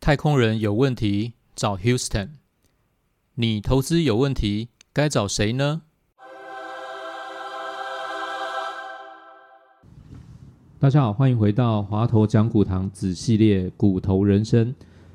[0.00, 2.28] 太空人有问题找 Houston，
[3.34, 5.82] 你投资有问题该找谁呢？
[10.78, 14.72] 大家好，欢迎回到华头讲股堂子系列股头人生。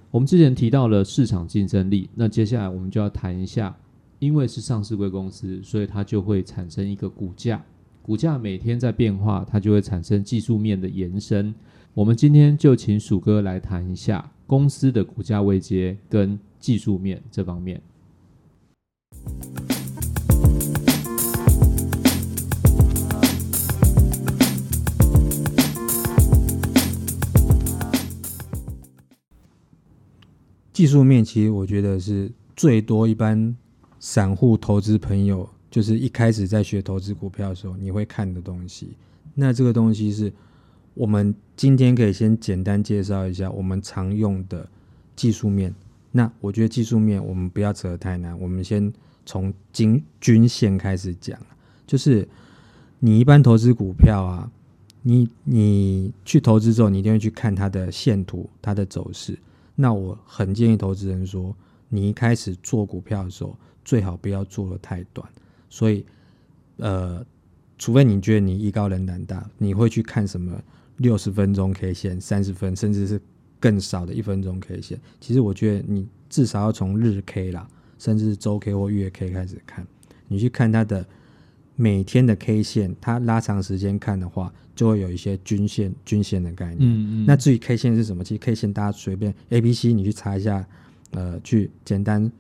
[0.10, 3.74] 我们之前提到了市场竞争力，那接下来我们就要谈一下，
[4.22, 7.60] 因为是上市贵公司，所以它就会产生一个股价，
[8.04, 11.52] 股价每天在变化，它就会产生技术面的延伸。
[11.96, 17.82] 我们今天就请鼠哥来谈一下公司的股价位阶跟技术面这方面。
[30.72, 33.58] 技术面其实我觉得是最多一般
[34.02, 38.98] 散户投资朋友，就是一开始在学投资股票的时候，你会看的东西。
[39.36, 40.34] 那这个东西是
[40.96, 44.68] 我们今天可以先简单介绍一下我们常用的
[45.16, 45.74] 技术面。
[46.12, 48.92] 那我觉得技术面我们不要扯得太难，我们先
[49.24, 51.40] 从均均线开始讲。
[51.86, 52.28] 就是
[52.98, 54.52] 你一般投资股票啊，
[55.04, 59.38] 你你去投资之后，你一定会去看它的线图、它的走势。
[59.76, 61.56] 那我很建议投资人说，
[61.88, 65.28] 你一开始做股票的时候，最好不要做的太短。
[65.70, 66.06] 所以，
[66.78, 67.26] 呃，
[67.78, 70.62] 除非你觉得你艺高人胆大，你会去看什么
[70.98, 73.20] 六十分钟 K 线、三十分，甚至是
[73.60, 75.00] 更少的一分钟 K 线。
[75.20, 77.68] 其实我觉得你至少要从日 K 啦，
[77.98, 79.86] 甚至是周 K 或月 K 开始看，
[80.28, 81.06] 你去看它的
[81.76, 86.80] 每天的 K 线，它拉长时间看的话，就会有一些均线均线的概念。
[86.82, 90.68] 嗯嗯那至于 K 线是什么，其实 K 线大家随便 A、B、C 你去查一下，
[91.12, 92.32] 呃，去简单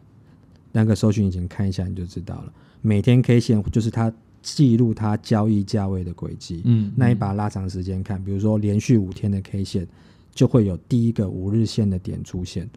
[0.71, 2.53] 那个搜寻引擎看一下你就知道了。
[2.81, 6.61] 每天 K 线就是它记录它交易价位的轨迹。
[6.65, 9.87] 嗯那你把它拉长时间看，比如说连续五天的 K 线，
[10.33, 12.69] 就会有第一个五日线的点出现。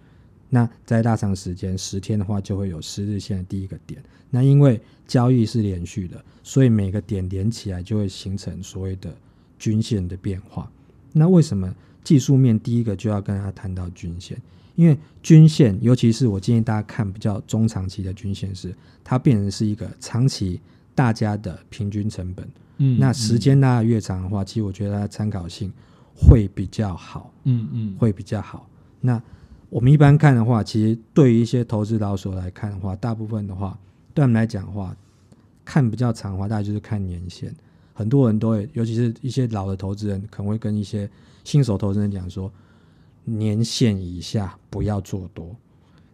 [0.50, 4.02] 那再拉长时间十天的话，就会有十日线的第一个点。
[4.30, 9.16] 那因为交易是连续的，所以每个点连起来就会形成所谓的
[9.58, 10.70] 均线的变化。
[11.12, 14.36] 那为什么技术面第一个就要跟他谈到均线？
[14.74, 20.60] 因为均线，尤其是我建议大家看比较中长期的均线是，它变成是一个长期
[20.94, 22.48] 大家的平均成本。
[22.78, 25.72] 嗯那时间拉得越长的话，其实我觉得它的参考性
[26.16, 28.68] 会比较好，嗯嗯会比较好。
[29.00, 29.22] 那
[29.70, 33.78] 我们一般看的话，其实对于一些投资老手来看的话，大部分的话，
[34.12, 34.96] 对我们来讲的话，
[35.64, 37.54] 看比较长的话，大概就是看年限。
[37.92, 41.08] 很多人都会，尤其是一些老的投资人，可能会跟一些
[41.44, 42.52] 新手投资人讲说，
[43.24, 45.56] 年限以下不要做多，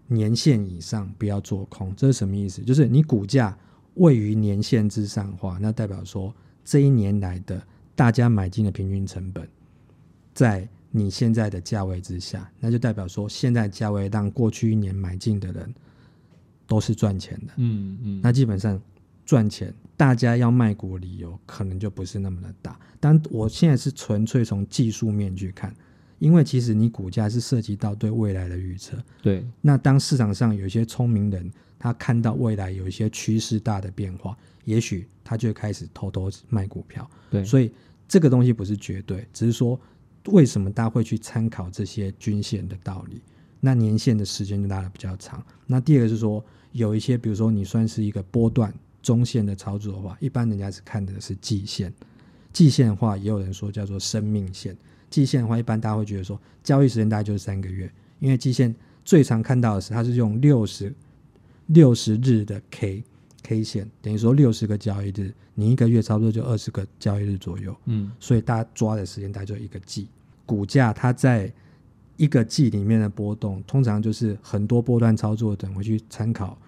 [0.06, 1.94] 年限以上不要做空。
[1.96, 2.62] 这是什么意思？
[2.62, 3.56] 就是你股价
[3.94, 6.34] 位于年限之上的话，那代表说
[6.64, 7.60] 这一年来的
[7.94, 9.48] 大家买进的平均成本，
[10.32, 15.74] 在你现在的价位之下，那就代表说现在价位让过去一年买进的人
[16.66, 17.52] 都是赚钱的。
[17.56, 18.80] 嗯嗯，那基本上
[19.24, 22.78] 赚钱，大家要卖股的理由可能就不是那么的大。
[22.98, 25.74] 但我现在是纯粹从技术面去看，
[26.20, 28.96] 因为其实你股价是涉及到对未来的预测。
[29.20, 37.10] 对，那当市场上有一些聪明人，他看到未来有一些趋势大的变化，也许他就会开始偷偷卖股票。
[37.30, 37.72] 对，所以
[38.06, 39.80] 这个东西不是绝对，只是说
[40.26, 43.20] 为什么大家会去参考这些均线的道理。
[43.58, 45.42] 那年限的时间就拉的比较长。
[45.66, 48.72] 那第二个是说，有一些比如说你算是一个波段
[49.02, 51.90] 中线的操作的话，一般人家是看的是季线。
[52.52, 54.76] 季线的话，也有人说叫做生命线。
[55.10, 60.94] 季线的话，一般大家会觉得说交易时间大概就是三个月，因为季线最常看到的是它是用六十
[61.66, 63.02] 六十日的 K
[63.42, 67.74] K 线，等于说六十个交易日，你一个月差不多就二十个交易日左右。
[67.86, 70.08] 嗯所以大家抓的时间大概就一个季。
[70.46, 71.52] 股价它在
[72.16, 76.58] 一个季里面的波动，通常就是很多波段操作的人会去参考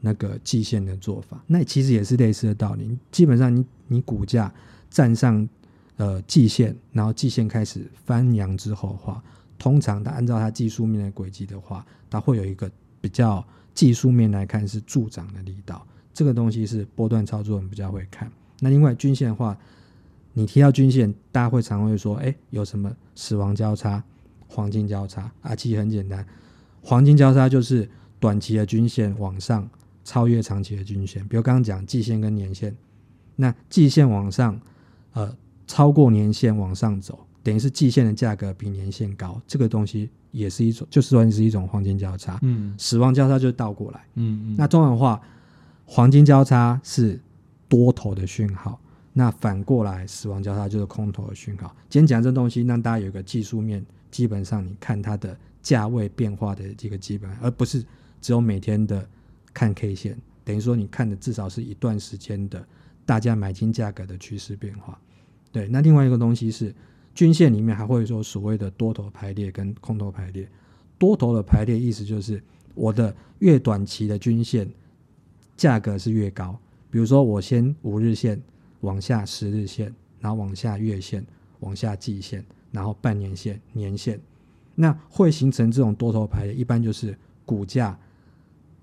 [0.00, 1.40] 那个季线的做法。
[1.46, 2.98] 那其实也是类似的道理。
[3.12, 4.52] 基本上你你股价
[4.90, 5.48] 站上
[5.96, 9.22] 呃季线，然后季线开始翻扬之后的话，
[9.58, 12.70] 通常它按照它技术面的轨迹的话，它会有一个
[13.00, 15.86] 比较技术面来看是助涨的力道。
[16.12, 18.30] 这个东西是波段操作人比较会看。
[18.60, 19.56] 那另外均线的话，
[20.32, 24.02] 你提到均线，大家会常会说，哎，有什么死亡交叉、
[24.48, 25.54] 黄金交叉啊？
[25.54, 26.26] 其实很简单，
[26.82, 27.86] 黄金交叉就是
[28.18, 29.68] 短期的均线往上
[30.04, 32.74] 超越长期的均线，比如刚刚讲季线跟年线，
[33.34, 34.58] 那季线往上，
[35.12, 42.38] 呃，超过年限往上走，等于是季线的价格比年限高，这个东西也是一种，就算是一种黄金交叉。
[42.42, 44.04] 嗯死亡交叉就是倒过来。
[44.14, 45.20] 嗯嗯，那中文的话，
[45.84, 47.20] 黄金交叉是
[47.68, 48.80] 多头的讯号。
[49.12, 51.74] 那反过来，死亡交叉就是空头的讯号。
[51.88, 57.82] 今天讲这东西，让大家有一个技术面，基本上你看它的价位变化的这个基本，而不是
[58.20, 59.08] 只有每天的
[59.54, 62.62] 看 K 线，等于说你看的至少是一段时间的
[63.06, 65.00] 大家买进价格的趋势变化。
[65.56, 66.74] 对，那另外一个东西是
[67.14, 70.46] 均线里面还会说所谓的多头排列跟空头排列。
[70.98, 72.42] 多头的排列意思就是
[72.74, 74.68] 我的越短期的均线
[75.56, 76.58] 价格是越高，
[76.90, 78.40] 比如说我先五日线。
[78.82, 81.26] 往下十日线，然后往下月线，
[81.60, 84.20] 往下季线，然后半年线、年线，
[84.74, 86.54] 那会形成这种多头排列。
[86.54, 87.16] 一般就是
[87.46, 87.98] 股价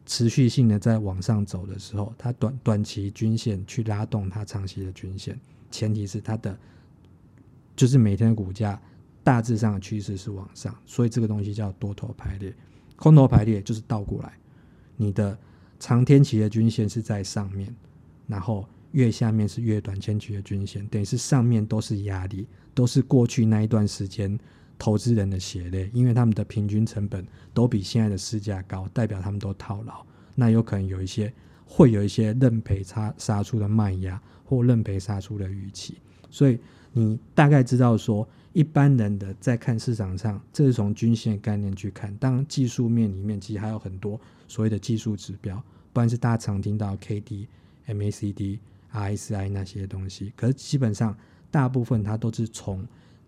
[0.05, 5.39] 持续性的在往上走的时候，它短短期均线去拉动它长期的均线，
[5.73, 6.57] 前提是它的
[7.75, 8.81] 就是每天的股价
[9.23, 12.55] 大致上的趋势是往上，所以这个东西叫多头排列。
[12.95, 14.31] 空头排列就是倒过来，
[14.95, 15.37] 你的
[15.79, 17.75] 长天期的均线是在上面，
[18.27, 18.65] 然后。
[18.93, 24.39] 越下面是越短千期的均线，等于是上面都是压力，都是过去那一段时间
[24.77, 27.25] 投资人的血泪，因为他们的平均成本
[27.55, 30.05] 都比现在的市价高，代表他们都套牢，
[30.35, 31.33] 那有可能有一些
[31.75, 35.97] 会有一些认赔差杀出的卖压或认赔杀出的预期，
[36.29, 36.59] 所以
[36.91, 45.59] 你大概知道说一般人的在看市场上，这是从均线概念去看，当技术面里面其实还有很多所谓的技术指标，
[45.91, 47.47] 不然是大家常听到 K D
[47.87, 48.59] M A C D。
[48.93, 51.17] RSI 那些东西，可是基本上
[51.49, 52.85] 大部分它都是从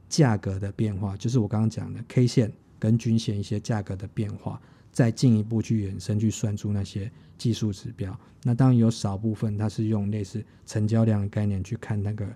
[0.08, 4.62] 价格的变化，就是我刚刚讲的 K 线跟均线一些价格的变化，
[4.92, 8.18] 再进一步去延伸去算出那些技术指标。
[8.44, 12.28] 那当然有少部分它是用类似成交量的概念去看那个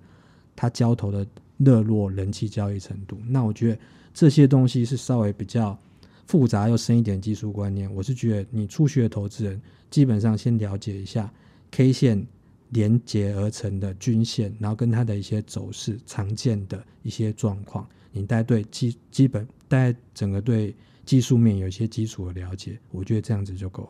[0.56, 1.26] 它交投的
[1.58, 3.18] 热络人气交易程度。
[3.28, 3.80] 那我觉得
[4.14, 5.78] 这些东西是稍微比较
[6.26, 7.94] 复杂又深一点技术观念。
[7.94, 11.32] 我是觉得你初学投资人基本上先了解一下
[11.72, 12.28] K 线。
[12.72, 20.76] 连接而成的均线，然后跟它的一些走势、常见的一些状况，你大概对基基本，大概整个对
[21.06, 23.90] 技术面有一些基础的了解，我觉得这样子就够了。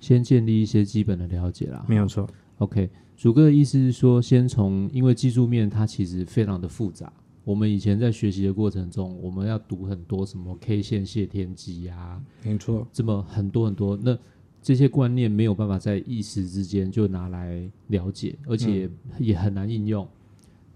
[0.00, 2.28] 先建立一些基本的了解啦，没有错。
[2.58, 7.12] OK，主哥的意思是说，先从因为技术面它其实非常的复杂，
[7.44, 14.16] 我们以前在学习的过程中，我们要读很多什么 K 线谢天机啊，没错，这么很多很多那。
[14.62, 20.08] 这些观念没有办法在一时之间就拿来了解，而且也很难应用。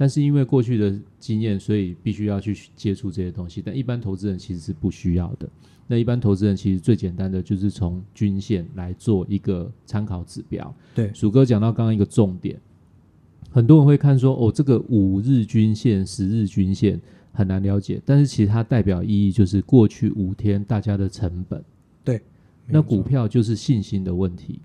[0.01, 3.61] 但是因为过去的经验，所以必须要去接触这些东西。
[3.63, 5.47] 但一般投资人其实是不需要的。
[5.87, 10.75] 那一般投资人其实最简单的就是从均线来做一个参考指标。
[10.95, 12.59] 对，鼠哥讲到刚刚一个重点，
[13.51, 16.99] 很多人会看说哦，这个五日均线、十日均线
[17.31, 21.63] 很难了解，但是其实它代表意义就是过去五天大家的成本。
[22.03, 22.23] 对。
[22.67, 24.61] 那股票就是信心的问题。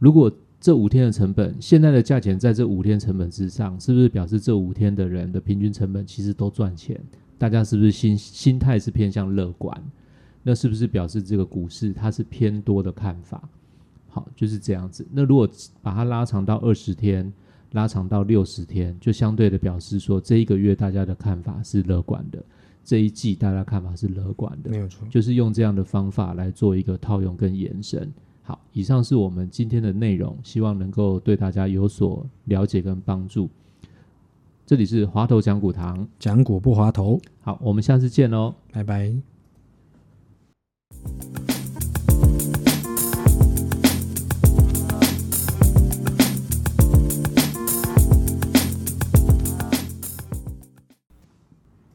[0.00, 0.28] 如果
[0.60, 7.00] 这五天的成本，现在的价钱在这五天成本之上，是不是表示这五天的人的平均成本其实都赚钱？
[7.38, 9.82] 大家是不是心心态是偏向乐观？
[10.42, 13.48] 那是不是表示这个股市它是偏多的看法？
[14.08, 15.06] 好，就是这样子。
[15.10, 15.48] 那如果
[15.80, 17.32] 把它拉长到二十天，
[17.72, 22.44] 拉长到六十天，就相对的表示说，这一个月大家的看法是乐观的。
[22.84, 28.10] 这一季大家看法是乐观的，没有错，就是用这样的方法来做一个套用跟延伸。
[28.50, 33.48] 好，以上是我们今天的内容，希望能够对大家有所了解跟帮助。
[34.66, 37.20] 这里是滑头讲股堂，讲股不滑头。
[37.42, 39.14] 好，我们下次见喽，拜拜。